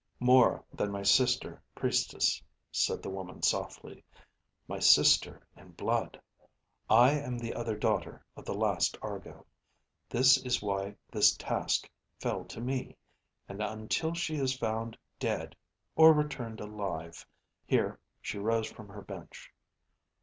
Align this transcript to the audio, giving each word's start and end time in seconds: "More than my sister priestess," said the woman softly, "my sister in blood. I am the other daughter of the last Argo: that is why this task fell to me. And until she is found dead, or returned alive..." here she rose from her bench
"More 0.19 0.65
than 0.73 0.89
my 0.91 1.03
sister 1.03 1.61
priestess," 1.75 2.41
said 2.71 3.03
the 3.03 3.11
woman 3.11 3.43
softly, 3.43 4.03
"my 4.67 4.79
sister 4.79 5.45
in 5.55 5.73
blood. 5.73 6.19
I 6.89 7.11
am 7.11 7.37
the 7.37 7.53
other 7.53 7.77
daughter 7.77 8.25
of 8.35 8.43
the 8.45 8.55
last 8.55 8.97
Argo: 9.03 9.45
that 10.09 10.37
is 10.37 10.59
why 10.59 10.95
this 11.11 11.37
task 11.37 11.87
fell 12.19 12.45
to 12.45 12.59
me. 12.59 12.95
And 13.47 13.61
until 13.61 14.15
she 14.15 14.37
is 14.37 14.57
found 14.57 14.97
dead, 15.19 15.55
or 15.95 16.13
returned 16.13 16.61
alive..." 16.61 17.23
here 17.67 17.99
she 18.23 18.39
rose 18.39 18.65
from 18.65 18.87
her 18.87 19.03
bench 19.03 19.53